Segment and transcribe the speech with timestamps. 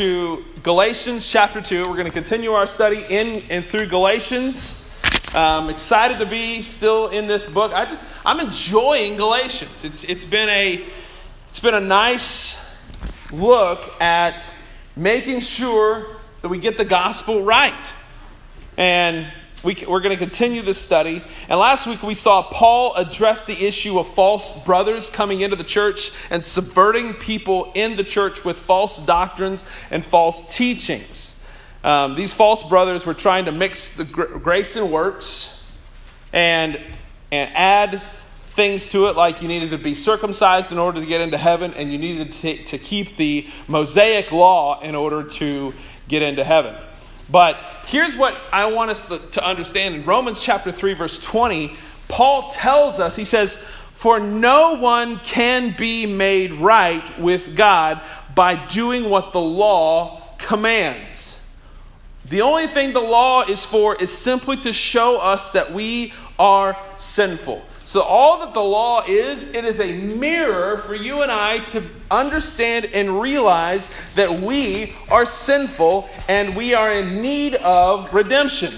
[0.00, 1.82] to Galatians chapter 2.
[1.82, 4.90] We're going to continue our study in and through Galatians.
[5.34, 7.74] I'm excited to be still in this book.
[7.74, 9.84] I just I'm enjoying Galatians.
[9.84, 10.82] It's it's been a
[11.50, 12.82] it's been a nice
[13.30, 14.42] look at
[14.96, 16.06] making sure
[16.40, 17.92] that we get the gospel right.
[18.78, 19.30] And
[19.62, 21.22] we, are going to continue this study.
[21.48, 25.64] And last week we saw Paul address the issue of false brothers coming into the
[25.64, 31.44] church and subverting people in the church with false doctrines and false teachings.
[31.82, 35.70] Um, these false brothers were trying to mix the gr- grace and works
[36.32, 36.80] and,
[37.32, 38.02] and add
[38.50, 41.72] things to it, like you needed to be circumcised in order to get into heaven,
[41.74, 45.72] and you needed to, to keep the Mosaic law in order to
[46.08, 46.74] get into heaven.
[47.30, 47.56] But
[47.90, 49.96] here's what I want us to, to understand.
[49.96, 51.76] In Romans chapter 3, verse 20,
[52.06, 53.54] Paul tells us, he says,
[53.94, 58.00] For no one can be made right with God
[58.34, 61.36] by doing what the law commands.
[62.26, 66.76] The only thing the law is for is simply to show us that we are
[66.96, 67.60] sinful.
[67.90, 71.82] So, all that the law is, it is a mirror for you and I to
[72.08, 78.74] understand and realize that we are sinful and we are in need of redemption.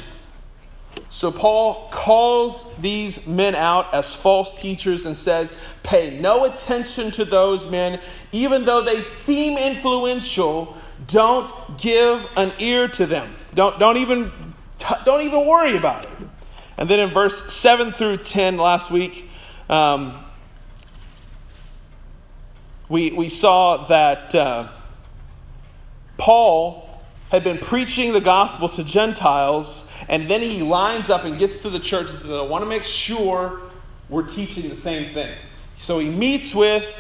[1.11, 7.27] So, Paul calls these men out as false teachers and says, Pay no attention to
[7.27, 8.01] those men,
[8.33, 10.75] even though they seem influential.
[11.09, 13.37] Don't give an ear to them.
[13.53, 14.33] Don't, don't, even,
[15.05, 16.11] don't even worry about it.
[16.77, 19.29] And then in verse 7 through 10 last week,
[19.69, 20.25] um,
[22.89, 24.69] we, we saw that uh,
[26.19, 31.63] Paul had been preaching the gospel to Gentiles, and then he lines up and gets
[31.63, 33.63] to the church and says, I want to make sure
[34.11, 35.35] we're teaching the same thing.
[35.79, 36.99] So he meets with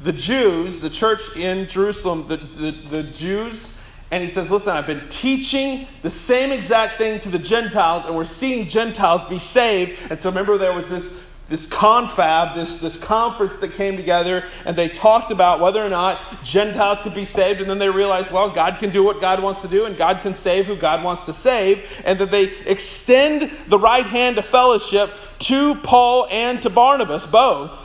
[0.00, 3.71] the Jews, the church in Jerusalem, the, the, the Jews,
[4.12, 8.14] and he says, Listen, I've been teaching the same exact thing to the Gentiles, and
[8.14, 9.98] we're seeing Gentiles be saved.
[10.10, 14.76] And so remember, there was this, this confab, this, this conference that came together, and
[14.76, 17.62] they talked about whether or not Gentiles could be saved.
[17.62, 20.20] And then they realized, well, God can do what God wants to do, and God
[20.20, 22.02] can save who God wants to save.
[22.04, 27.81] And that they extend the right hand of fellowship to Paul and to Barnabas, both.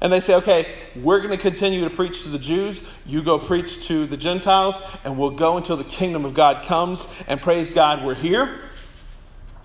[0.00, 2.86] And they say, okay, we're going to continue to preach to the Jews.
[3.06, 7.12] You go preach to the Gentiles, and we'll go until the kingdom of God comes.
[7.26, 8.60] And praise God, we're here.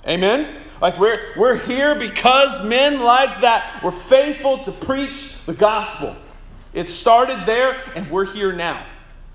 [0.07, 0.63] Amen?
[0.81, 6.15] Like we're, we're here because men like that were faithful to preach the gospel.
[6.73, 8.83] It started there, and we're here now.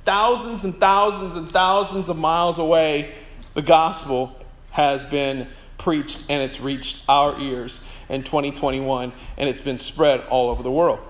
[0.05, 3.13] Thousands and thousands and thousands of miles away,
[3.55, 4.35] the gospel
[4.71, 5.47] has been
[5.79, 10.71] preached and it's reached our ears in 2021 and it's been spread all over the
[10.71, 11.01] world.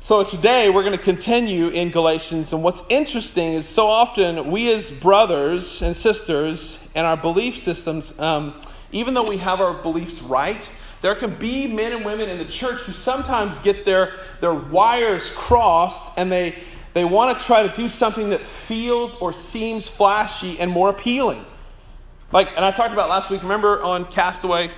[0.00, 4.72] So today we're going to continue in Galatians, and what's interesting is so often we
[4.72, 8.58] as brothers and sisters and our belief systems, um,
[8.90, 10.66] even though we have our beliefs right,
[11.02, 15.30] there can be men and women in the church who sometimes get their, their wires
[15.36, 16.54] crossed and they,
[16.94, 21.44] they want to try to do something that feels or seems flashy and more appealing.
[22.30, 24.70] Like, and I talked about last week, remember on Castaway,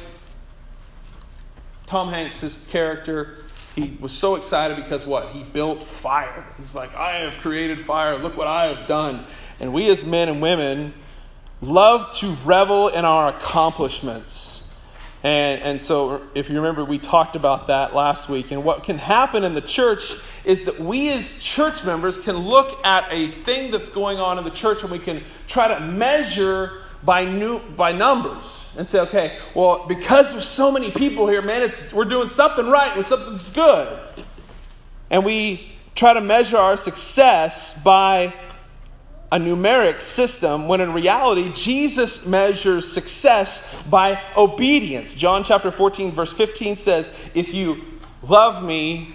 [1.87, 3.38] Tom Hanks, his character,
[3.75, 5.31] he was so excited because what?
[5.31, 6.47] He built fire.
[6.59, 8.16] He's like, I have created fire.
[8.19, 9.27] Look what I have done.
[9.59, 10.94] And we as men and women
[11.60, 14.71] love to revel in our accomplishments.
[15.22, 18.53] And, and so, if you remember, we talked about that last week.
[18.53, 22.84] And what can happen in the church is that we as church members can look
[22.87, 26.79] at a thing that's going on in the church and we can try to measure
[27.03, 31.62] by new by numbers and say, okay, well, because there's so many people here, man,
[31.62, 33.99] it's we're doing something right and something's good.
[35.09, 38.33] And we try to measure our success by
[39.33, 45.15] a numeric system when in reality Jesus measures success by obedience.
[45.15, 47.84] John chapter 14 verse 15 says, "If you
[48.22, 49.15] love me,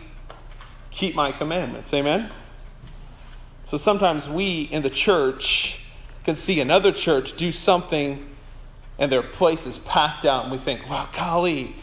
[0.90, 2.31] keep my commandments." Amen.
[3.63, 5.84] So sometimes we in the church
[6.25, 8.27] can see another church do something
[8.98, 11.75] and their place is packed out and we think, well, golly,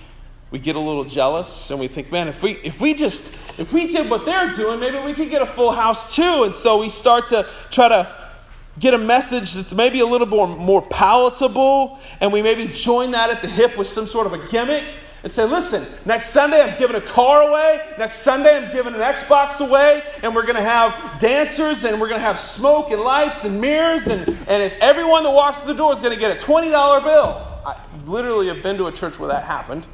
[0.50, 3.72] we get a little jealous and we think, man, if we if we just if
[3.72, 6.42] we did what they're doing, maybe we could get a full house too.
[6.42, 8.32] And so we start to try to
[8.78, 13.30] get a message that's maybe a little more more palatable, and we maybe join that
[13.30, 14.84] at the hip with some sort of a gimmick
[15.22, 17.80] and say, listen, next Sunday I'm giving a car away.
[17.96, 20.02] Next Sunday I'm giving an Xbox away.
[20.22, 23.60] And we're going to have dancers and we're going to have smoke and lights and
[23.60, 24.08] mirrors.
[24.08, 27.04] And, and if everyone that walks through the door is going to get a $20
[27.04, 27.48] bill.
[27.64, 29.86] I literally have been to a church where that happened.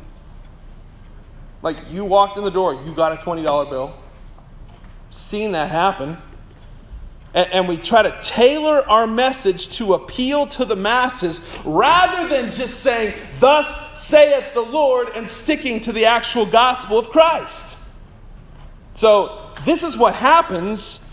[1.61, 3.95] Like you walked in the door, you got a $20 bill.
[5.11, 6.17] Seen that happen.
[7.35, 12.81] And, we try to tailor our message to appeal to the masses rather than just
[12.81, 17.77] saying, Thus saith the Lord, and sticking to the actual gospel of Christ.
[18.95, 21.05] So, this is what happens.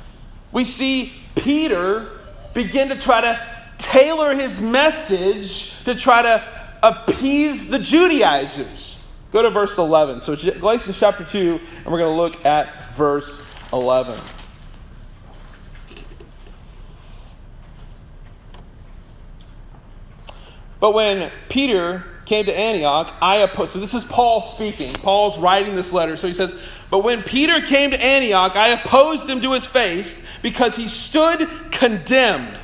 [0.52, 2.10] We see Peter
[2.54, 3.48] begin to try to
[3.78, 6.44] tailor his message to try to
[6.82, 9.06] appease the Judaizers.
[9.32, 10.22] Go to verse 11.
[10.22, 14.18] So, Galatians chapter 2, and we're going to look at verse 11.
[20.86, 23.74] But when Peter came to Antioch, I opposed.
[23.74, 24.94] So this is Paul speaking.
[24.94, 26.16] Paul's writing this letter.
[26.16, 26.54] So he says,
[26.92, 31.50] But when Peter came to Antioch, I opposed him to his face because he stood
[31.72, 32.56] condemned.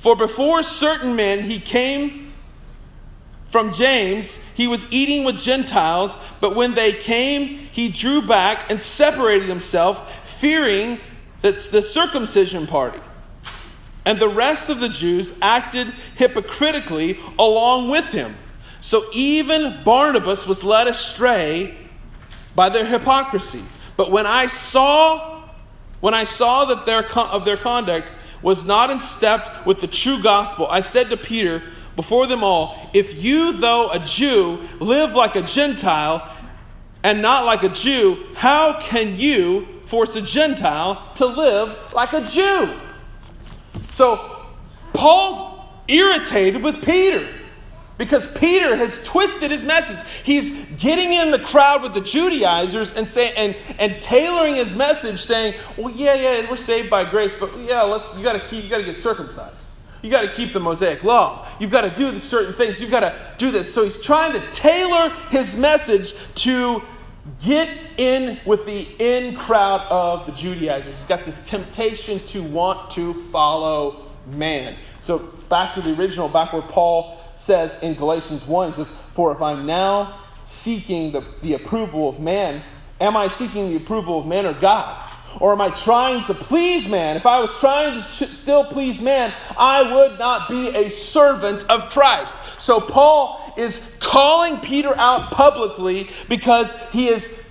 [0.00, 2.32] For before certain men he came
[3.50, 8.82] from James, he was eating with Gentiles, but when they came, he drew back and
[8.82, 10.98] separated himself, fearing
[11.42, 12.98] that the circumcision party
[14.08, 18.34] and the rest of the Jews acted hypocritically along with him.
[18.80, 21.76] So even Barnabas was led astray
[22.54, 23.60] by their hypocrisy.
[23.98, 25.44] But when I saw
[26.00, 28.10] when I saw that their of their conduct
[28.40, 31.62] was not in step with the true gospel, I said to Peter
[31.94, 36.26] before them all, if you though a Jew live like a Gentile
[37.02, 42.24] and not like a Jew, how can you force a Gentile to live like a
[42.24, 42.72] Jew?
[43.98, 44.46] So
[44.92, 45.42] Paul's
[45.88, 47.26] irritated with Peter
[47.96, 49.98] because Peter has twisted his message.
[50.22, 55.20] He's getting in the crowd with the Judaizers and saying and, and tailoring his message,
[55.20, 58.62] saying, "Well, yeah, yeah, we're saved by grace, but yeah, let's you got to keep
[58.62, 59.66] you got to get circumcised.
[60.02, 61.48] You got to keep the Mosaic law.
[61.58, 62.80] You've got to do the certain things.
[62.80, 66.14] You've got to do this." So he's trying to tailor his message
[66.44, 66.82] to
[67.42, 70.94] get in with the in crowd of the Judaizers.
[70.96, 74.76] He's got this temptation to want to follow man.
[75.00, 79.32] So back to the original, back where Paul says in Galatians 1, he says, For
[79.32, 82.62] if I'm now seeking the, the approval of man,
[83.00, 85.04] am I seeking the approval of man or God?
[85.40, 87.16] Or am I trying to please man?
[87.16, 91.88] If I was trying to still please man, I would not be a servant of
[91.90, 92.38] Christ.
[92.58, 97.46] So Paul is calling Peter out publicly because he is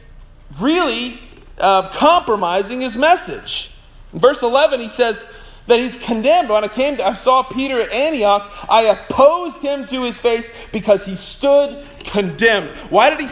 [0.59, 1.19] really
[1.59, 3.75] uh, compromising his message.
[4.13, 5.33] In verse 11, he says
[5.67, 6.49] that he's condemned.
[6.49, 8.49] When I came, to, I saw Peter at Antioch.
[8.69, 12.69] I opposed him to his face because he stood condemned.
[12.89, 13.27] Why did he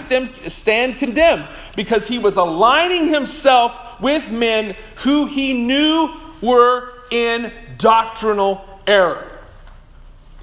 [0.50, 1.48] stand condemned?
[1.78, 9.35] Because he was aligning himself with men who he knew were in doctrinal error.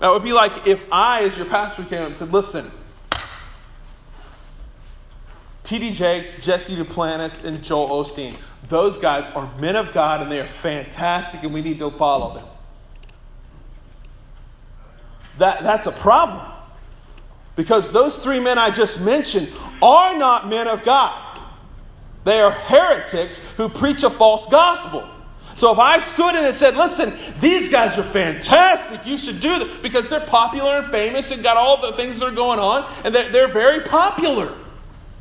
[0.03, 2.69] That would be like if I, as your pastor, came up and said, Listen,
[5.63, 5.93] T.D.
[5.93, 8.35] Jakes, Jesse Duplantis, and Joel Osteen,
[8.69, 12.35] those guys are men of God and they are fantastic and we need to follow
[12.35, 12.45] them.
[15.39, 16.51] That, that's a problem.
[17.55, 21.39] Because those three men I just mentioned are not men of God.
[22.25, 25.09] They are heretics who preach a false gospel.
[25.55, 29.59] So if I stood in and said, listen, these guys are fantastic, you should do
[29.59, 32.91] them because they're popular and famous and got all the things that are going on,
[33.05, 34.57] and they're, they're very popular.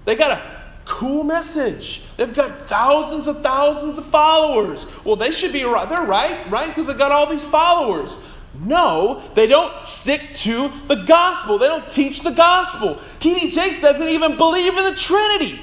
[0.05, 2.03] They got a cool message.
[2.17, 4.85] They've got thousands of thousands of followers.
[5.03, 5.87] Well, they should be right.
[5.87, 6.67] They're right, right?
[6.67, 8.17] Because they got all these followers.
[8.53, 11.57] No, they don't stick to the gospel.
[11.57, 12.99] They don't teach the gospel.
[13.19, 13.51] T.D.
[13.51, 15.59] Jakes doesn't even believe in the Trinity.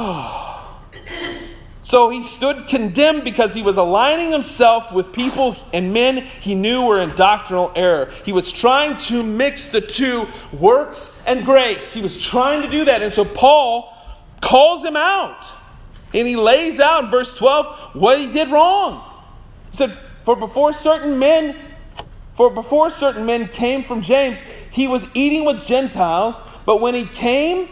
[1.82, 6.86] so he stood condemned because he was aligning himself with people and men he knew
[6.86, 8.10] were in doctrinal error.
[8.24, 11.92] He was trying to mix the two, works and grace.
[11.92, 13.02] He was trying to do that.
[13.02, 13.94] And so Paul
[14.40, 15.36] calls him out.
[16.12, 19.04] And he lays out in verse 12 what he did wrong.
[19.70, 19.90] He said,
[20.24, 21.54] For before certain men,
[22.36, 24.40] for before certain men came from James,
[24.70, 27.68] he was eating with Gentiles, but when he came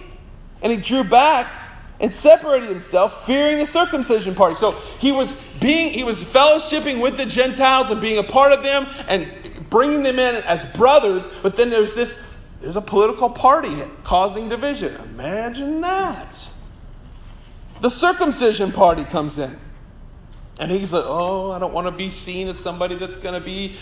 [0.63, 1.51] and he drew back,
[2.00, 4.55] and separated himself, fearing the circumcision party.
[4.55, 8.62] So he was being, he was fellowshipping with the Gentiles and being a part of
[8.62, 9.28] them and
[9.69, 11.26] bringing them in as brothers.
[11.43, 14.95] But then there's this, there's a political party causing division.
[15.14, 16.49] Imagine that.
[17.81, 19.57] The circumcision party comes in.
[20.59, 23.41] And he's like, oh, I don't want to be seen as somebody that's going to
[23.41, 23.77] be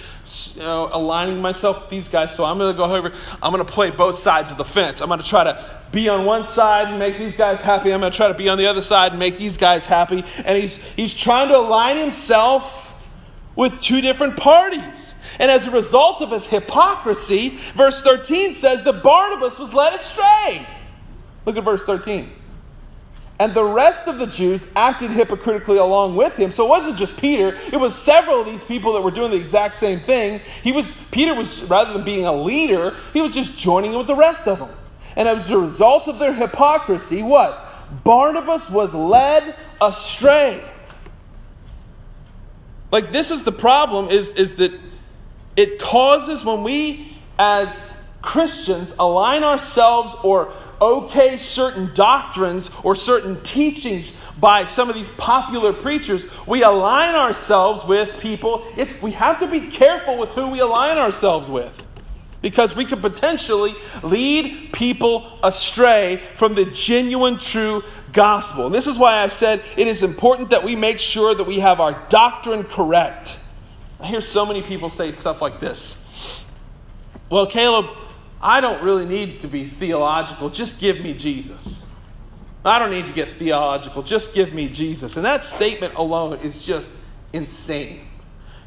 [0.54, 2.35] you know, aligning myself with these guys.
[2.35, 5.00] So I'm going to go over, I'm going to play both sides of the fence.
[5.00, 7.92] I'm going to try to be on one side and make these guys happy.
[7.95, 10.23] I'm going to try to be on the other side and make these guys happy.
[10.45, 13.11] And he's, he's trying to align himself
[13.54, 15.14] with two different parties.
[15.38, 20.66] And as a result of his hypocrisy, verse 13 says that Barnabas was led astray.
[21.47, 22.30] Look at verse 13.
[23.38, 26.52] And the rest of the Jews acted hypocritically along with him.
[26.52, 29.37] So it wasn't just Peter, it was several of these people that were doing the
[29.37, 30.40] exact same thing.
[30.62, 34.07] He was Peter was rather than being a leader, he was just joining in with
[34.07, 34.71] the rest of them.
[35.16, 37.62] And as a result of their hypocrisy, what?
[38.05, 40.62] Barnabas was led astray.
[42.90, 44.73] Like this is the problem is is that
[45.57, 47.78] it causes when we as
[48.23, 55.73] Christians align ourselves or okay certain doctrines or certain teachings by some of these popular
[55.73, 58.66] preachers, we align ourselves with people.
[58.76, 61.83] It's, we have to be careful with who we align ourselves with
[62.42, 68.66] because we could potentially lead people astray from the genuine, true gospel.
[68.66, 71.61] And this is why I said it is important that we make sure that we
[71.61, 73.37] have our doctrine correct.
[74.00, 76.02] I hear so many people say stuff like this
[77.30, 77.87] Well, Caleb,
[78.40, 80.50] I don't really need to be theological.
[80.50, 81.90] Just give me Jesus.
[82.64, 84.02] I don't need to get theological.
[84.02, 85.16] Just give me Jesus.
[85.16, 86.90] And that statement alone is just
[87.33, 88.00] insane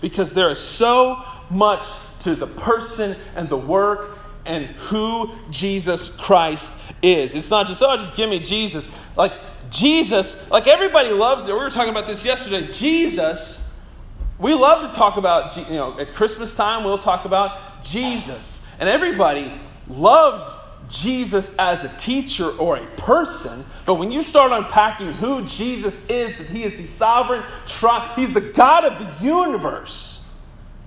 [0.01, 1.85] because there is so much
[2.19, 7.35] to the person and the work and who Jesus Christ is.
[7.35, 8.89] It's not just, oh, just give me Jesus.
[9.17, 9.33] Like,
[9.69, 11.53] Jesus, like everybody loves it.
[11.53, 12.67] We were talking about this yesterday.
[12.71, 13.69] Jesus,
[14.39, 18.58] we love to talk about, you know, at Christmas time, we'll talk about Jesus.
[18.79, 19.51] And everybody
[19.87, 20.45] loves
[20.89, 26.37] Jesus as a teacher or a person, but when you start unpacking who Jesus is,
[26.37, 30.25] that he is the sovereign, tri- he's the God of the universe,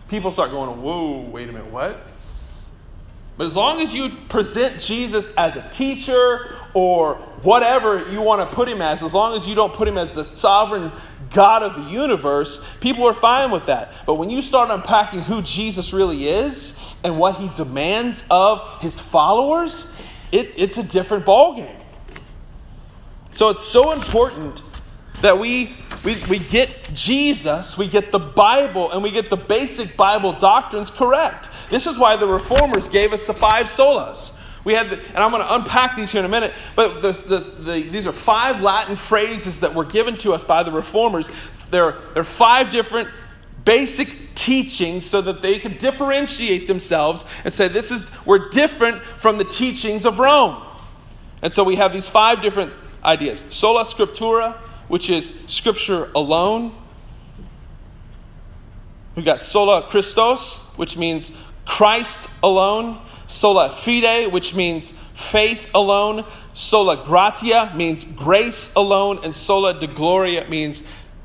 [0.09, 2.07] people start going, whoa, wait a minute, what?
[3.37, 8.55] But as long as you present Jesus as a teacher or whatever you want to
[8.55, 10.93] put him as, as long as you don't put him as the sovereign
[11.31, 13.93] God of the universe, people are fine with that.
[14.07, 18.99] But when you start unpacking who Jesus really is, and what he demands of his
[18.99, 19.93] followers,
[20.31, 21.81] it, it's a different ballgame.
[23.33, 24.63] So it's so important
[25.23, 29.97] that we, we, we get Jesus, we get the Bible, and we get the basic
[29.97, 31.49] Bible doctrines correct.
[31.71, 34.33] This is why the reformers gave us the five solas.
[34.65, 37.39] We had, and I'm going to unpack these here in a minute, but the, the,
[37.39, 41.31] the, these are five Latin phrases that were given to us by the reformers.
[41.71, 43.09] There are five different
[43.65, 44.09] basic
[44.43, 49.45] teachings so that they could differentiate themselves and say, this is, we're different from the
[49.45, 50.61] teachings of Rome.
[51.43, 52.73] And so we have these five different
[53.05, 54.55] ideas sola scriptura,
[54.89, 56.73] which is scripture alone.
[59.15, 62.99] We've got sola Christos, which means Christ alone.
[63.29, 66.25] Sola fide, which means faith alone.
[66.53, 69.21] Sola gratia means grace alone.
[69.23, 70.83] And soli Deo gloria means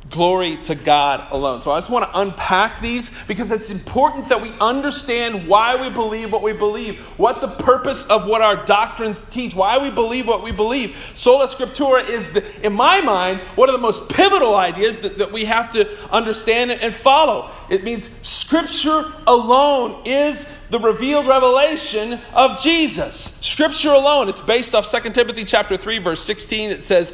[0.10, 1.62] Glory to God alone.
[1.62, 5.90] So I just want to unpack these because it's important that we understand why we
[5.90, 10.26] believe what we believe, what the purpose of what our doctrines teach, why we believe
[10.26, 10.96] what we believe.
[11.14, 15.32] Sola Scriptura is, the, in my mind, one of the most pivotal ideas that, that
[15.32, 17.52] we have to understand and follow.
[17.70, 23.40] It means Scripture alone is the revealed revelation of Jesus.
[23.42, 24.30] Scripture alone.
[24.30, 26.72] It's based off 2 Timothy chapter 3, verse 16.
[26.72, 27.12] It says,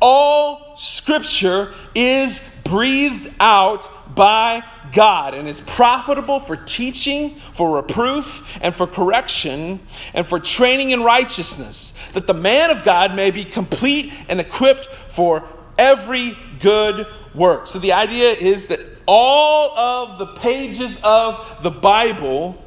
[0.00, 4.62] all scripture is breathed out by
[4.92, 9.80] God and is profitable for teaching, for reproof, and for correction,
[10.14, 14.86] and for training in righteousness, that the man of God may be complete and equipped
[14.86, 15.44] for
[15.78, 17.66] every good work.
[17.66, 22.62] So the idea is that all of the pages of the Bible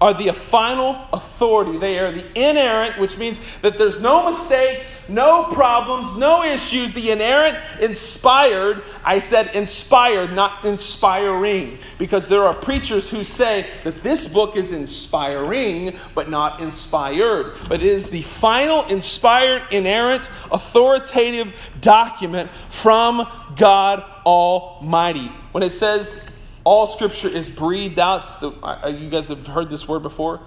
[0.00, 1.78] are the final authority.
[1.78, 6.92] They are the inerrant, which means that there's no mistakes, no problems, no issues.
[6.92, 14.02] The inerrant, inspired, I said inspired, not inspiring, because there are preachers who say that
[14.02, 17.54] this book is inspiring, but not inspired.
[17.68, 23.26] But it is the final, inspired, inerrant, authoritative document from
[23.56, 25.32] God Almighty.
[25.52, 26.22] When it says
[26.66, 28.28] all scripture is breathed out.
[28.42, 30.40] You guys have heard this word before?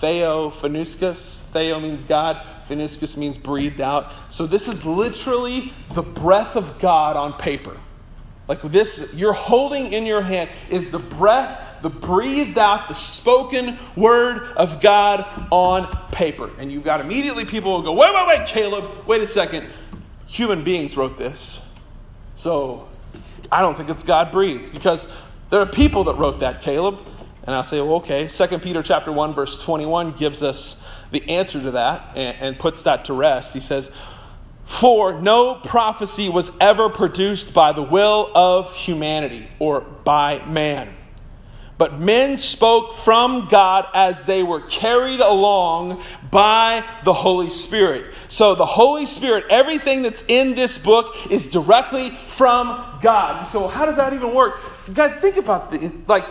[0.00, 1.42] Theopneustos.
[1.50, 2.42] Theo means God.
[2.70, 4.10] Pneustos means breathed out.
[4.30, 7.76] So this is literally the breath of God on paper.
[8.48, 13.76] Like this, you're holding in your hand is the breath, the breathed out, the spoken
[13.94, 16.50] word of God on paper.
[16.58, 19.68] And you've got immediately people will go, wait, wait, wait, Caleb, wait a second.
[20.28, 21.70] Human beings wrote this.
[22.36, 22.88] So
[23.52, 25.12] I don't think it's God breathed because
[25.50, 26.98] there are people that wrote that, Caleb.
[27.44, 28.28] And I'll say, well, okay.
[28.28, 32.82] 2 Peter chapter 1, verse 21 gives us the answer to that and, and puts
[32.82, 33.54] that to rest.
[33.54, 33.90] He says,
[34.66, 40.94] For no prophecy was ever produced by the will of humanity or by man,
[41.78, 48.04] but men spoke from God as they were carried along by the Holy Spirit.
[48.28, 53.44] So, the Holy Spirit, everything that's in this book is directly from God.
[53.44, 54.60] So, how does that even work?
[54.92, 56.08] Guys, think about it.
[56.08, 56.24] Like,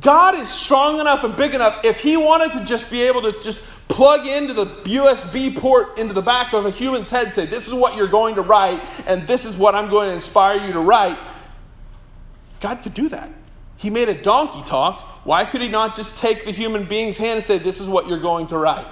[0.00, 3.38] God is strong enough and big enough if He wanted to just be able to
[3.40, 7.68] just plug into the USB port into the back of a human's head, say, This
[7.68, 10.72] is what you're going to write, and this is what I'm going to inspire you
[10.72, 11.18] to write.
[12.60, 13.30] God could do that.
[13.76, 15.00] He made a donkey talk.
[15.24, 18.08] Why could he not just take the human being's hand and say, This is what
[18.08, 18.86] you're going to write?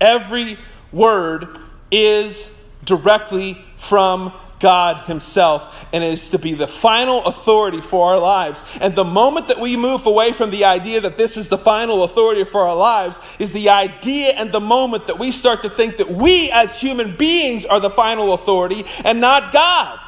[0.00, 0.58] Every
[0.92, 1.58] word
[1.90, 8.18] is directly from God Himself, and it is to be the final authority for our
[8.18, 8.62] lives.
[8.80, 12.02] And the moment that we move away from the idea that this is the final
[12.04, 15.98] authority for our lives, is the idea and the moment that we start to think
[15.98, 20.00] that we as human beings are the final authority and not God.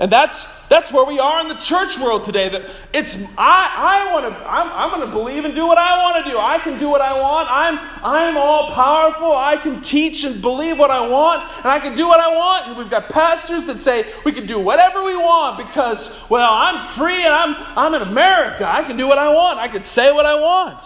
[0.00, 2.48] And that's, that's where we are in the church world today.
[2.48, 6.00] That it's, I, I want to, I'm, I'm going to believe and do what I
[6.04, 6.38] want to do.
[6.38, 7.48] I can do what I want.
[7.50, 9.34] I'm, I'm all powerful.
[9.34, 12.68] I can teach and believe what I want, and I can do what I want.
[12.68, 16.86] And we've got pastors that say we can do whatever we want because, well, I'm
[16.94, 18.70] free and I'm, I'm in America.
[18.70, 19.58] I can do what I want.
[19.58, 20.80] I can say what I want.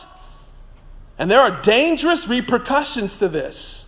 [1.19, 3.82] And there are dangerous repercussions to this.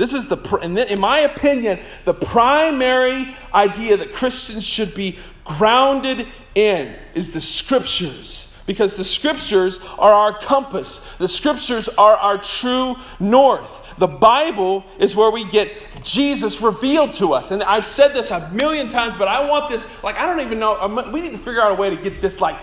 [0.00, 6.94] This is the, in my opinion, the primary idea that Christians should be grounded in
[7.14, 8.50] is the scriptures.
[8.64, 13.94] Because the scriptures are our compass, the scriptures are our true north.
[13.98, 15.70] The Bible is where we get
[16.02, 17.50] Jesus revealed to us.
[17.50, 20.58] And I've said this a million times, but I want this, like, I don't even
[20.58, 21.10] know.
[21.12, 22.56] We need to figure out a way to get this, like,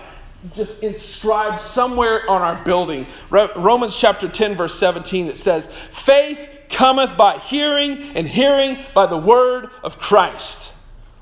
[0.56, 3.06] just inscribed somewhere on our building.
[3.30, 9.16] Romans chapter 10, verse 17, it says, Faith cometh by hearing, and hearing by the
[9.16, 10.72] word of Christ.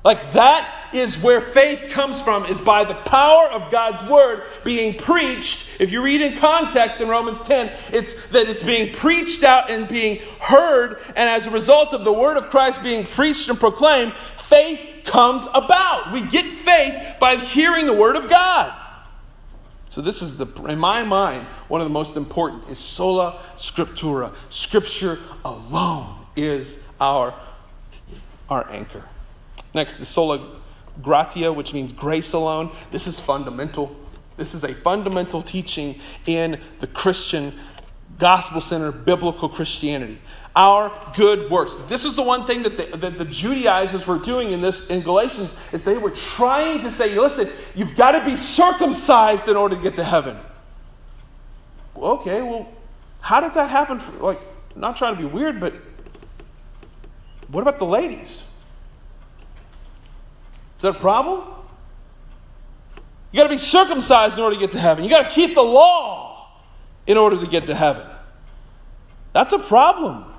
[0.03, 4.97] Like that is where faith comes from, is by the power of God's word being
[4.97, 5.81] preached.
[5.81, 9.87] If you read in context in Romans 10, it's that it's being preached out and
[9.87, 14.13] being heard, and as a result of the word of Christ being preached and proclaimed,
[14.13, 16.13] faith comes about.
[16.13, 18.73] We get faith by hearing the word of God.
[19.97, 24.31] So this is the in my mind one of the most important is sola scriptura.
[24.51, 27.33] Scripture alone is our
[28.47, 29.03] our anchor.
[29.73, 30.59] Next is sola
[31.01, 32.69] gratia, which means grace alone.
[32.91, 33.95] This is fundamental.
[34.35, 37.51] This is a fundamental teaching in the Christian
[38.19, 40.19] gospel centered biblical Christianity
[40.57, 41.75] our good works.
[41.75, 45.01] This is the one thing that the, that the Judaizers were doing in this in
[45.01, 49.75] Galatians is they were trying to say, listen, you've got to be circumcised in order
[49.75, 50.35] to get to heaven.
[51.95, 52.67] okay, well,
[53.21, 53.99] how did that happen?
[53.99, 54.39] For, like,
[54.75, 55.75] not trying to be weird, but
[57.49, 58.43] what about the ladies?
[60.77, 61.43] Is that a problem?
[63.31, 65.03] You got to be circumcised in order to get to heaven.
[65.03, 66.49] You got to keep the law
[67.05, 68.07] in order to get to heaven.
[69.33, 70.33] That's a problem.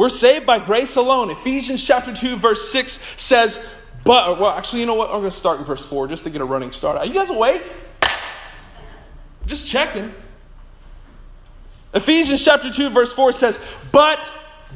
[0.00, 1.28] We're saved by grace alone.
[1.28, 5.10] Ephesians chapter 2, verse 6 says, but, well, actually, you know what?
[5.10, 6.96] I'm going to start in verse 4 just to get a running start.
[6.96, 7.62] Are you guys awake?
[9.44, 10.14] Just checking.
[11.92, 14.32] Ephesians chapter 2, verse 4 says, But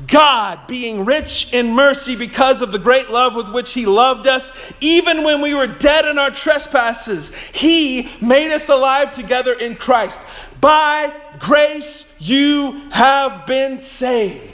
[0.06, 4.74] God, being rich in mercy because of the great love with which He loved us,
[4.82, 10.20] even when we were dead in our trespasses, He made us alive together in Christ.
[10.60, 14.53] By grace you have been saved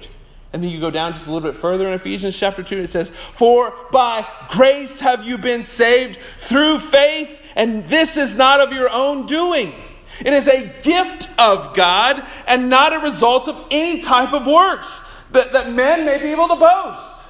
[0.53, 2.85] and then you go down just a little bit further in Ephesians chapter 2, and
[2.85, 8.61] it says, For by grace have you been saved through faith, and this is not
[8.61, 9.73] of your own doing.
[10.21, 15.09] It is a gift of God and not a result of any type of works
[15.33, 17.27] that, that men may be able to boast.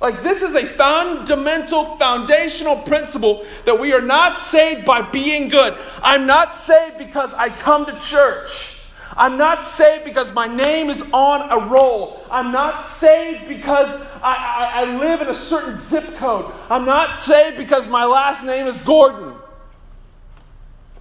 [0.00, 5.78] Like, this is a fundamental, foundational principle that we are not saved by being good.
[6.02, 8.81] I'm not saved because I come to church.
[9.16, 12.24] I'm not saved because my name is on a roll.
[12.30, 16.52] I'm not saved because I, I, I, live in a certain zip code.
[16.70, 19.34] I'm not saved because my last name is Gordon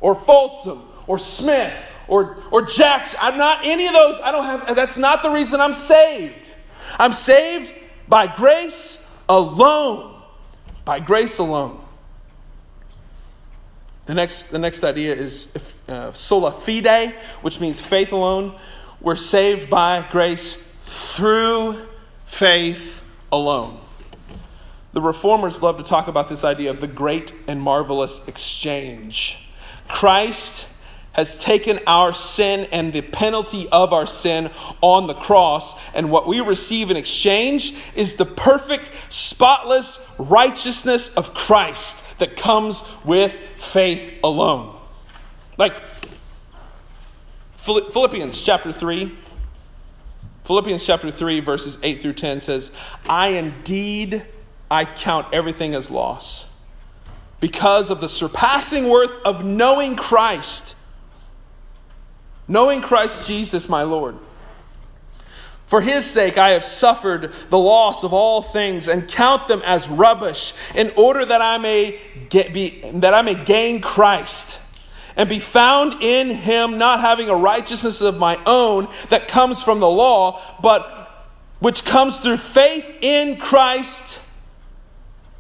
[0.02, 1.74] or Folsom or Smith
[2.08, 3.19] or, or Jackson.
[3.21, 4.19] I'm not any of those.
[4.19, 6.36] I don't have, that's not the reason I'm saved.
[7.00, 7.71] I'm saved
[8.10, 10.21] by grace alone.
[10.84, 11.80] By grace alone.
[14.08, 15.56] The next, the next idea is
[15.91, 18.58] uh, sola fide, which means faith alone.
[18.99, 21.82] We're saved by grace through
[22.25, 22.99] faith
[23.32, 23.80] alone.
[24.93, 29.49] The reformers love to talk about this idea of the great and marvelous exchange.
[29.88, 30.71] Christ
[31.13, 34.49] has taken our sin and the penalty of our sin
[34.82, 35.80] on the cross.
[35.93, 42.82] And what we receive in exchange is the perfect, spotless righteousness of Christ that comes
[43.04, 44.80] with faith alone.
[45.62, 45.76] Like
[47.58, 49.15] Philippians chapter 3.
[50.43, 52.71] Philippians chapter 3, verses 8 through 10 says,
[53.08, 54.26] I indeed
[54.71, 56.52] I count everything as loss
[57.39, 60.74] because of the surpassing worth of knowing Christ
[62.47, 64.17] knowing Christ Jesus my Lord.
[65.67, 69.88] For his sake I have suffered the loss of all things and count them as
[69.88, 74.58] rubbish in order that I may get, be, that I may gain Christ
[75.15, 79.80] and be found in him not having a righteousness of my own that comes from
[79.80, 80.97] the law but
[81.60, 84.28] which comes through faith in Christ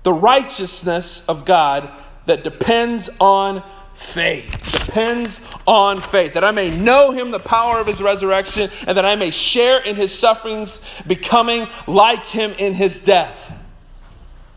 [0.03, 1.89] the righteousness of God
[2.25, 3.63] that depends on
[3.95, 4.49] faith.
[4.71, 6.33] Depends on faith.
[6.33, 9.81] That I may know him, the power of his resurrection, and that I may share
[9.83, 13.35] in his sufferings, becoming like him in his death.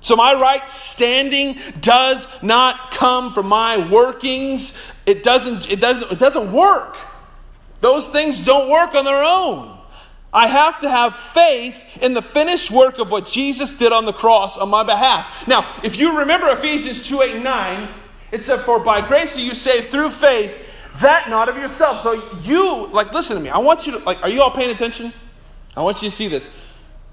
[0.01, 4.81] So my right standing does not come from my workings.
[5.07, 6.97] It doesn't, it doesn't, it doesn't work.
[7.81, 9.79] Those things don't work on their own.
[10.33, 14.13] I have to have faith in the finished work of what Jesus did on the
[14.13, 15.47] cross on my behalf.
[15.47, 17.89] Now, if you remember Ephesians 2 8 9,
[18.33, 20.53] it said, For by grace are you saved through faith,
[21.01, 22.01] that not of yourself.
[22.01, 23.49] So you, like, listen to me.
[23.49, 25.13] I want you to, like, are you all paying attention?
[25.77, 26.61] I want you to see this.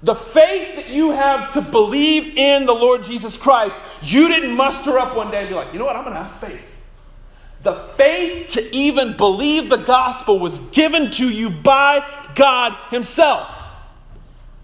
[0.02, 4.98] The faith that you have to believe in the Lord Jesus Christ, you didn't muster
[4.98, 6.71] up one day and be like, you know what, I'm going to have faith.
[7.62, 13.70] The faith to even believe the gospel was given to you by God Himself.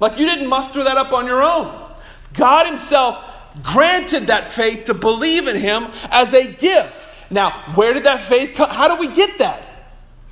[0.01, 1.93] Like you didn't muster that up on your own.
[2.35, 3.25] God Himself
[3.63, 7.09] granted that faith to believe in him as a gift.
[7.31, 8.71] Now, where did that faith come?
[8.71, 9.63] How do we get that?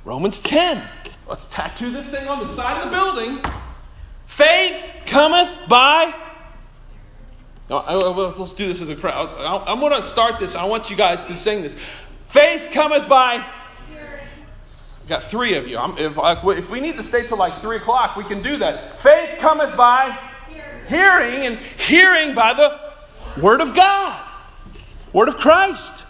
[0.05, 0.81] Romans 10.
[1.27, 3.43] Let's tattoo this thing on the side of the building.
[4.25, 6.13] Faith cometh by.
[7.69, 9.33] Let's do this as a crowd.
[9.67, 10.55] I'm going to start this.
[10.55, 11.75] I want you guys to sing this.
[12.37, 13.43] Faith cometh by.
[13.43, 15.79] I've Got three of you.
[15.97, 19.01] If, if we need to stay till like three o'clock, we can do that.
[19.01, 20.15] Faith cometh by
[20.47, 24.23] hearing, hearing and hearing by the Word of God,
[25.13, 26.05] Word of Christ.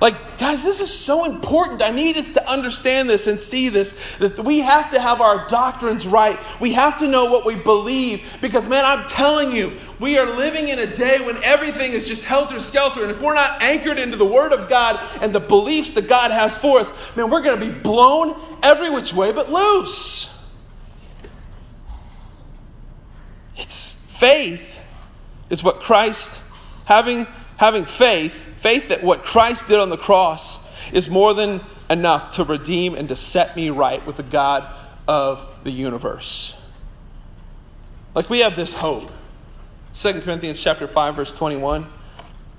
[0.00, 1.82] Like, guys, this is so important.
[1.82, 5.46] I need us to understand this and see this that we have to have our
[5.48, 6.38] doctrines right.
[6.58, 10.68] We have to know what we believe because, man, I'm telling you, we are living
[10.68, 13.02] in a day when everything is just helter skelter.
[13.02, 16.30] And if we're not anchored into the Word of God and the beliefs that God
[16.30, 20.56] has for us, man, we're going to be blown every which way but loose.
[23.58, 24.78] It's faith
[25.50, 26.40] is what Christ,
[26.86, 27.26] having,
[27.58, 32.44] having faith, faith that what Christ did on the cross is more than enough to
[32.44, 34.68] redeem and to set me right with the God
[35.08, 36.62] of the universe.
[38.14, 39.10] Like we have this hope.
[39.94, 41.86] 2 Corinthians chapter 5 verse 21.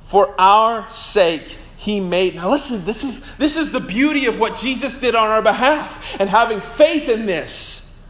[0.06, 4.56] For our sake he made now listen this is this is the beauty of what
[4.56, 8.04] Jesus did on our behalf and having faith in this.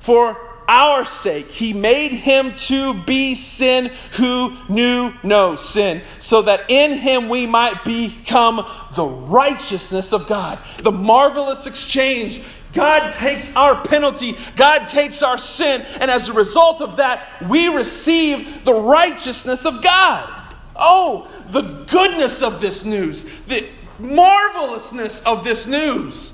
[0.00, 1.48] For our sake.
[1.48, 7.44] He made him to be sin who knew no sin, so that in him we
[7.44, 10.60] might become the righteousness of God.
[10.78, 12.42] The marvelous exchange.
[12.72, 17.66] God takes our penalty, God takes our sin, and as a result of that, we
[17.66, 20.54] receive the righteousness of God.
[20.76, 23.66] Oh, the goodness of this news, the
[23.98, 26.32] marvelousness of this news.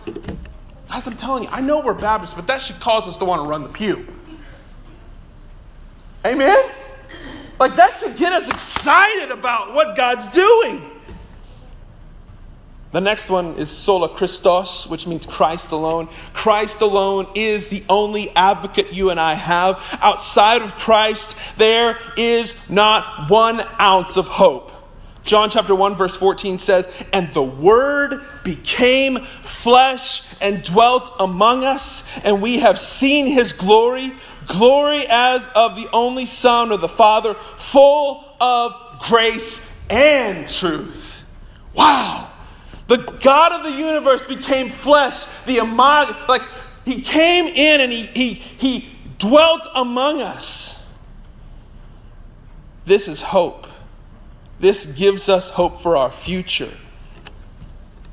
[0.90, 3.42] As I'm telling you, I know we're Baptists, but that should cause us to want
[3.42, 4.06] to run the pew.
[6.26, 6.64] Amen?
[7.60, 10.90] Like that should get us excited about what God's doing.
[12.90, 16.08] The next one is sola Christos, which means Christ alone.
[16.32, 19.80] Christ alone is the only advocate you and I have.
[20.00, 24.72] Outside of Christ, there is not one ounce of hope.
[25.22, 32.08] John chapter 1 verse 14 says, "And the word became flesh and dwelt among us,
[32.24, 34.14] and we have seen his glory,
[34.46, 41.22] glory as of the only Son of the Father, full of grace and truth.
[41.74, 42.30] Wow.
[42.88, 46.42] The God of the universe became flesh, the Imag, like
[46.84, 50.88] he came in and he, he, he dwelt among us.
[52.84, 53.66] This is hope.
[54.60, 56.72] This gives us hope for our future.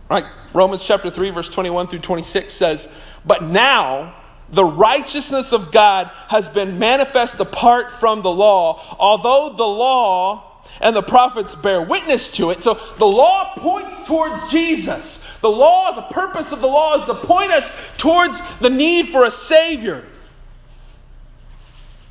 [0.09, 0.25] Right?
[0.53, 2.91] Romans chapter 3, verse 21 through 26 says,
[3.25, 4.15] But now,
[4.53, 10.95] the righteousness of God has been manifest apart from the law, although the law and
[10.95, 12.63] the prophets bear witness to it.
[12.63, 15.27] So the law points towards Jesus.
[15.39, 19.25] The law, the purpose of the law is to point us towards the need for
[19.25, 20.05] a Savior.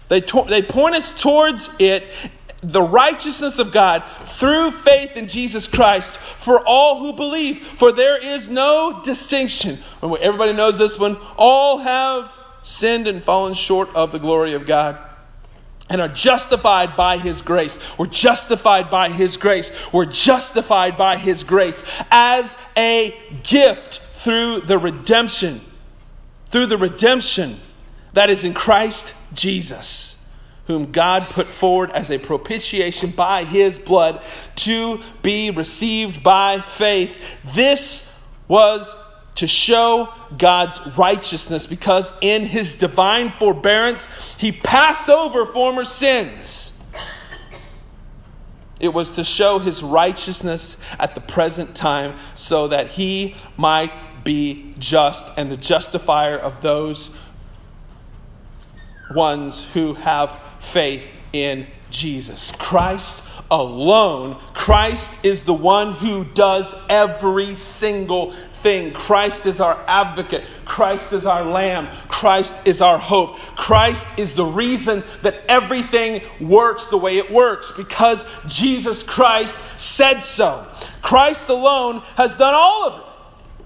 [0.08, 2.04] They, to- they point us towards it,
[2.62, 7.58] the righteousness of God through faith in Jesus Christ for all who believe.
[7.58, 9.78] For there is no distinction.
[10.02, 11.16] Everybody knows this one.
[11.36, 14.96] All have sinned and fallen short of the glory of God
[15.90, 17.98] and are justified by His grace.
[17.98, 19.92] We're justified by His grace.
[19.92, 25.60] We're justified by His grace as a gift through the redemption,
[26.50, 27.56] through the redemption
[28.12, 30.11] that is in Christ Jesus
[30.72, 34.22] whom God put forward as a propitiation by his blood
[34.56, 37.14] to be received by faith.
[37.54, 38.94] This was
[39.34, 40.08] to show
[40.38, 46.82] God's righteousness because in his divine forbearance, he passed over former sins.
[48.80, 53.92] It was to show his righteousness at the present time so that he might
[54.24, 57.16] be just and the justifier of those
[59.14, 60.30] ones who have
[60.62, 62.52] faith in Jesus.
[62.52, 64.38] Christ alone.
[64.54, 68.92] Christ is the one who does every single thing.
[68.92, 70.44] Christ is our advocate.
[70.64, 71.88] Christ is our lamb.
[72.08, 73.36] Christ is our hope.
[73.56, 80.20] Christ is the reason that everything works the way it works because Jesus Christ said
[80.20, 80.66] so.
[81.02, 83.00] Christ alone has done all of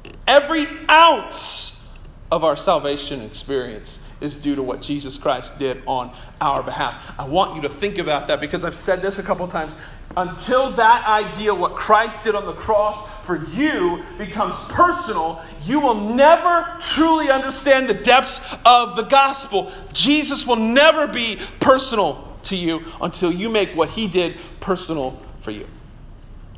[0.04, 0.16] it.
[0.26, 1.96] Every ounce
[2.32, 7.02] of our salvation experience is due to what Jesus Christ did on our behalf.
[7.18, 9.76] I want you to think about that because I've said this a couple times.
[10.16, 16.14] Until that idea, what Christ did on the cross for you, becomes personal, you will
[16.14, 19.70] never truly understand the depths of the gospel.
[19.92, 25.50] Jesus will never be personal to you until you make what he did personal for
[25.50, 25.66] you.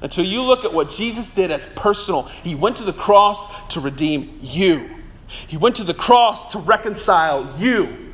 [0.01, 2.23] Until you look at what Jesus did as personal.
[2.23, 4.98] He went to the cross to redeem you.
[5.29, 8.13] He went to the cross to reconcile you.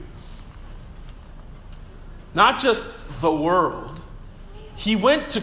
[2.34, 2.86] Not just
[3.20, 4.00] the world.
[4.76, 5.40] He went to,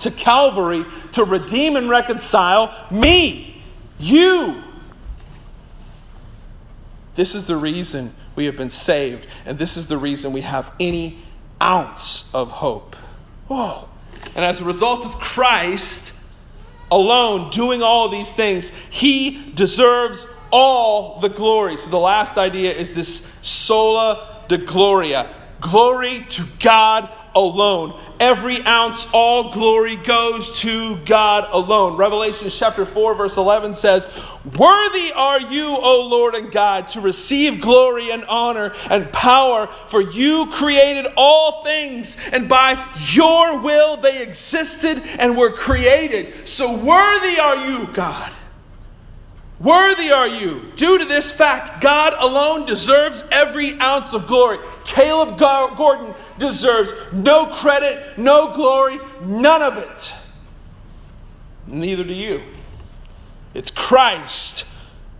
[0.00, 3.62] to Calvary to redeem and reconcile me,
[3.98, 4.62] you.
[7.14, 10.72] This is the reason we have been saved, and this is the reason we have
[10.80, 11.18] any
[11.62, 12.96] ounce of hope.
[13.46, 13.88] Whoa.
[14.34, 16.20] And as a result of Christ
[16.90, 21.76] alone doing all these things, he deserves all the glory.
[21.76, 24.16] So the last idea is this soli
[24.48, 25.28] Deo gloria.
[25.60, 27.98] Glory to God alone.
[28.20, 31.96] Every ounce, all glory goes to God alone.
[31.96, 34.06] Revelation chapter 4, verse 11 says,
[34.56, 40.02] Worthy are you, O Lord and God, to receive glory and honor and power, for
[40.02, 46.46] you created all things, and by your will they existed and were created.
[46.46, 48.32] So worthy are you, God.
[49.60, 50.62] Worthy are you.
[50.76, 54.58] Due to this fact, God alone deserves every ounce of glory.
[54.84, 60.12] Caleb Gordon deserves no credit, no glory, none of it.
[61.66, 62.42] Neither do you.
[63.54, 64.66] It's Christ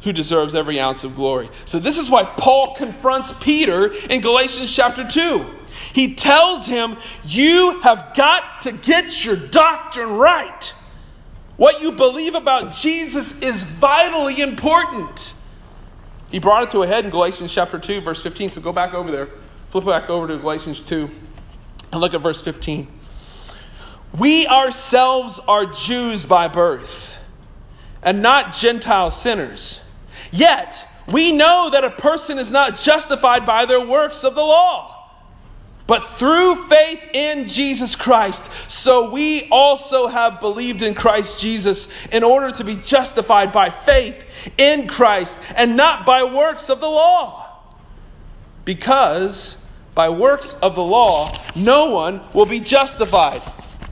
[0.02, 1.48] who deserves every ounce of glory.
[1.64, 5.44] So, this is why Paul confronts Peter in Galatians chapter 2.
[5.94, 10.72] He tells him, You have got to get your doctrine right.
[11.56, 15.34] What you believe about Jesus is vitally important.
[16.30, 18.50] He brought it to a head in Galatians chapter 2, verse 15.
[18.50, 19.28] So go back over there.
[19.70, 21.08] Flip back over to Galatians 2
[21.92, 22.88] and look at verse 15.
[24.18, 27.18] We ourselves are Jews by birth
[28.02, 29.84] and not Gentile sinners.
[30.30, 34.93] Yet, we know that a person is not justified by their works of the law
[35.86, 38.50] but through faith in Jesus Christ.
[38.70, 44.22] So we also have believed in Christ Jesus in order to be justified by faith
[44.56, 47.48] in Christ and not by works of the law.
[48.64, 49.62] Because
[49.94, 53.42] by works of the law, no one will be justified.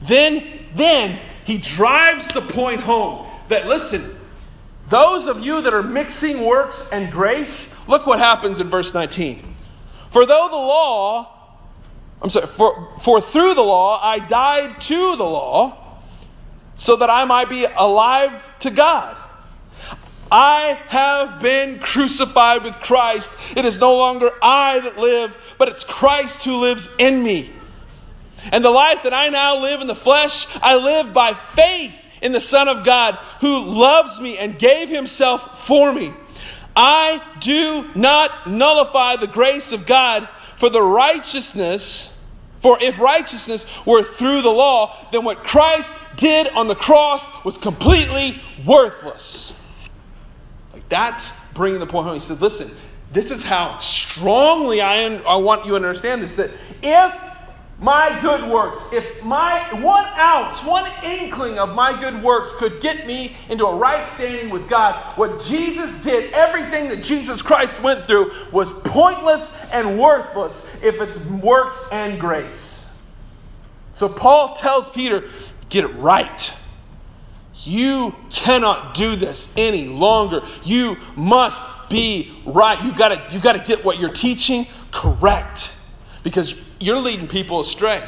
[0.01, 0.43] Then,
[0.75, 4.17] then he drives the point home that listen,
[4.89, 9.55] those of you that are mixing works and grace, look what happens in verse 19.
[10.09, 11.32] For though the law
[12.23, 15.99] I'm sorry, for, for through the law I died to the law
[16.77, 18.31] so that I might be alive
[18.61, 19.17] to God.
[20.31, 23.57] I have been crucified with Christ.
[23.57, 27.51] It is no longer I that live, but it's Christ who lives in me.
[28.51, 32.31] And the life that I now live in the flesh, I live by faith in
[32.31, 36.13] the Son of God who loves me and gave himself for me.
[36.75, 42.12] I do not nullify the grace of God for the righteousness
[42.63, 47.57] For if righteousness were through the law, then what Christ did on the cross was
[47.57, 49.59] completely worthless.
[50.71, 52.13] Like that's bringing the point home.
[52.15, 52.75] He said, listen,
[53.11, 57.32] this is how strongly I, I want you to understand this that if
[57.79, 63.05] my good works, if my one ounce, one inkling of my good works could get
[63.05, 68.05] me into a right standing with God, what Jesus did, everything that Jesus Christ went
[68.05, 72.95] through, was pointless and worthless if it's works and grace.
[73.93, 75.29] So Paul tells Peter,
[75.69, 76.59] get it right.
[77.63, 80.41] You cannot do this any longer.
[80.63, 82.81] You must be right.
[82.83, 85.75] You've got to, you've got to get what you're teaching correct
[86.23, 88.07] because you're leading people astray.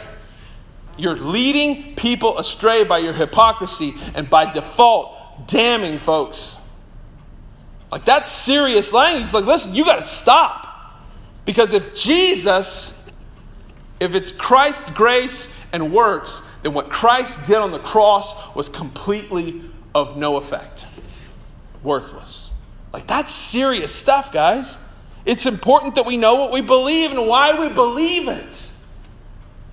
[0.97, 6.61] You're leading people astray by your hypocrisy and by default damning folks.
[7.91, 9.31] Like that's serious language.
[9.33, 11.01] Like, listen, you got to stop.
[11.45, 13.09] Because if Jesus,
[13.99, 19.61] if it's Christ's grace and works, then what Christ did on the cross was completely
[19.93, 20.85] of no effect,
[21.83, 22.53] worthless.
[22.91, 24.83] Like that's serious stuff, guys.
[25.25, 28.64] It's important that we know what we believe and why we believe it.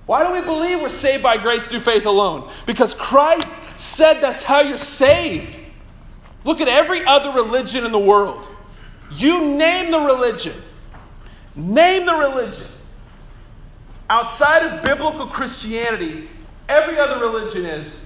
[0.05, 2.49] Why do we believe we're saved by grace through faith alone?
[2.65, 5.55] Because Christ said that's how you're saved.
[6.43, 8.47] Look at every other religion in the world.
[9.11, 10.53] You name the religion.
[11.55, 12.65] Name the religion.
[14.09, 16.29] Outside of biblical Christianity,
[16.67, 18.05] every other religion is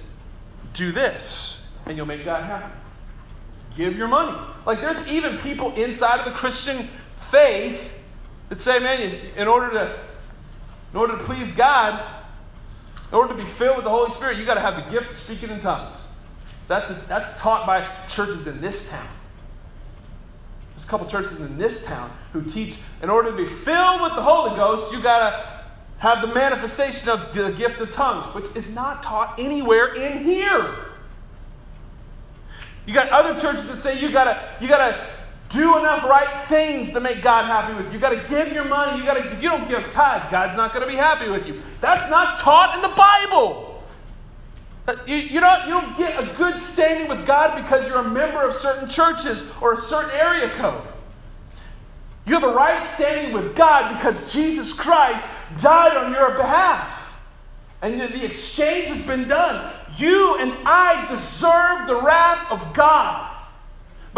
[0.74, 2.72] do this and you'll make God happy.
[3.76, 4.36] Give your money.
[4.66, 6.88] Like there's even people inside of the Christian
[7.30, 7.92] faith
[8.48, 9.00] that say, man,
[9.36, 9.98] in order to
[10.92, 12.04] in order to please God,
[13.10, 15.10] in order to be filled with the Holy Spirit, you got to have the gift
[15.10, 15.98] of speaking in tongues.
[16.66, 19.08] That's, that's taught by churches in this town.
[20.74, 24.14] There's a couple churches in this town who teach in order to be filled with
[24.14, 25.58] the Holy Ghost, you got to
[25.98, 30.86] have the manifestation of the gift of tongues, which is not taught anywhere in here.
[32.86, 35.17] You got other churches that say you gotta you gotta
[35.50, 37.92] do enough right things to make God happy with you.
[37.94, 38.98] You got to give your money.
[38.98, 39.32] You got to.
[39.32, 41.62] If you don't give tithe, God's not going to be happy with you.
[41.80, 43.68] That's not taught in the Bible.
[45.06, 48.42] You, you, don't, you don't get a good standing with God because you're a member
[48.42, 50.82] of certain churches or a certain area code.
[52.26, 55.26] You have a right standing with God because Jesus Christ
[55.58, 57.14] died on your behalf.
[57.80, 59.72] And the exchange has been done.
[59.96, 63.37] You and I deserve the wrath of God.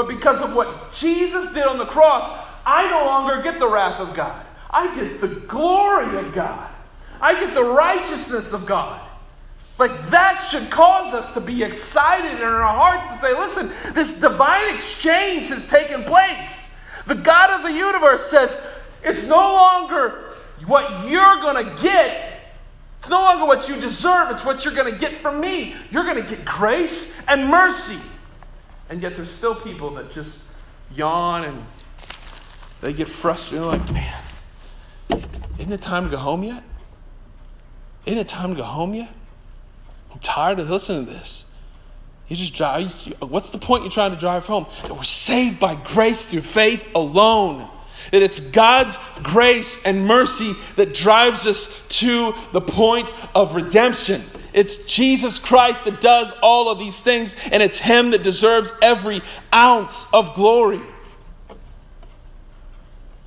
[0.00, 2.24] But because of what Jesus did on the cross,
[2.64, 4.46] I no longer get the wrath of God.
[4.70, 6.70] I get the glory of God.
[7.20, 8.98] I get the righteousness of God.
[9.78, 14.18] Like that should cause us to be excited in our hearts to say, listen, this
[14.18, 16.74] divine exchange has taken place.
[17.06, 18.66] The God of the universe says,
[19.04, 20.32] it's no longer
[20.64, 22.40] what you're going to get.
[22.98, 24.30] It's no longer what you deserve.
[24.30, 25.74] It's what you're going to get from me.
[25.90, 28.00] You're going to get grace and mercy.
[28.90, 30.48] And yet there's still people that just
[30.92, 31.64] yawn and
[32.81, 33.62] they get frustrated.
[33.64, 34.22] They're like, man,
[35.59, 36.64] isn't it time to go home yet?
[38.05, 39.14] Isn't it time to go home yet?
[40.12, 41.53] I'm tired of listening to this.
[42.26, 42.92] You just drive.
[43.20, 44.66] What's the point you're trying to drive home?
[44.83, 47.68] That we're saved by grace through faith alone.
[48.11, 54.20] That it's God's grace and mercy that drives us to the point of redemption.
[54.52, 59.22] It's Jesus Christ that does all of these things, and it's Him that deserves every
[59.52, 60.80] ounce of glory.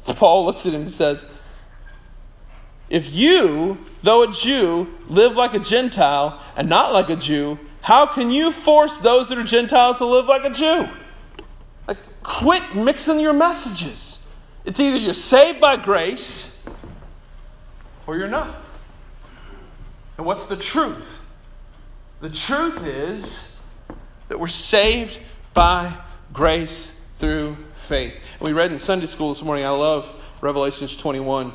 [0.04, 1.26] So Paul looks at him and says,
[2.90, 8.06] If you, though a Jew, live like a Gentile and not like a Jew, how
[8.06, 10.90] can you force those that are Gentiles to live like a Jew?
[11.88, 14.30] Like, quit mixing your messages.
[14.66, 16.66] It's either you're saved by grace
[18.06, 18.56] or you're not.
[20.18, 21.13] And what's the truth?
[22.24, 23.54] The truth is
[24.30, 25.20] that we're saved
[25.54, 25.94] by
[26.32, 27.58] grace through
[27.90, 28.14] faith.
[28.40, 30.10] And we read in Sunday school this morning, I love
[30.40, 31.52] Revelations 21.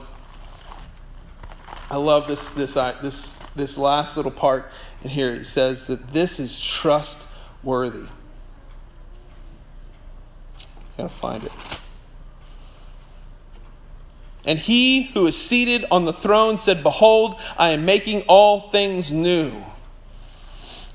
[1.90, 4.70] I love this, this, uh, this, this last little part
[5.02, 5.33] in here.
[5.37, 8.04] It says that this is trustworthy.
[10.98, 11.52] Gotta find it.
[14.44, 19.11] And he who is seated on the throne said, Behold, I am making all things
[19.11, 19.64] new.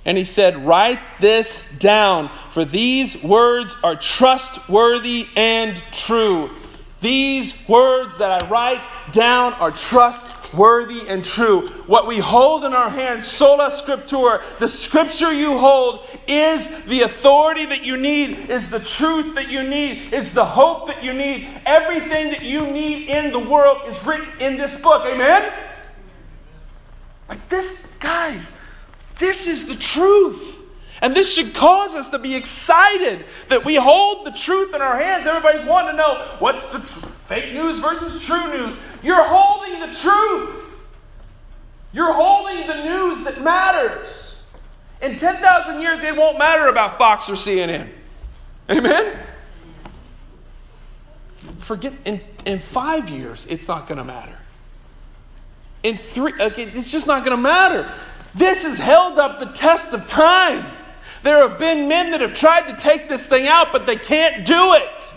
[0.06, 6.49] And he said, Write this down, for these words are trustworthy and true.
[6.99, 8.82] These words that I write
[9.12, 11.68] down are trustworthy and true.
[11.86, 17.66] What we hold in our hands, sola scriptura, the scripture you hold, is the authority
[17.66, 21.49] that you need, is the truth that you need, is the hope that you need.
[21.66, 25.04] Everything that you need in the world is written in this book.
[25.06, 25.51] Amen?
[27.28, 28.58] Like this, guys,
[29.20, 30.61] this is the truth.
[31.01, 34.97] And this should cause us to be excited that we hold the truth in our
[34.97, 35.28] hands.
[35.28, 38.78] Everybody's wanting to know what's the tr- fake news versus true news.
[39.03, 40.82] You're holding the truth.
[41.91, 44.41] You're holding the news that matters.
[45.01, 47.89] In 10,000 years, it won't matter about Fox or CNN.
[48.70, 49.20] Amen?
[51.59, 54.38] Forget, in, in five years, it's not going to matter.
[55.84, 57.91] In three, okay, it's just not going to matter.
[58.36, 60.65] This has held up the test of time.
[61.21, 64.45] There have been men that have tried to take this thing out, but they can't
[64.45, 65.13] do it.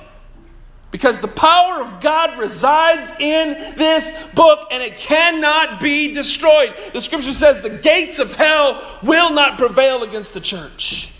[0.90, 6.72] Because the power of God resides in this book and it cannot be destroyed.
[6.92, 11.12] The scripture says the gates of hell will not prevail against the church.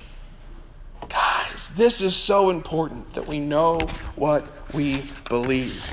[1.09, 3.79] Guys, this is so important that we know
[4.15, 5.85] what we believe.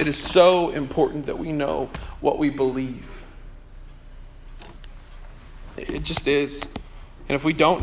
[0.00, 1.90] It is so important that we know
[2.20, 3.13] what we believe.
[5.76, 6.62] It just is.
[7.28, 7.82] And if we don't